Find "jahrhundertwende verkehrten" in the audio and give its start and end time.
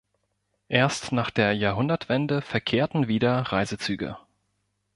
1.53-3.07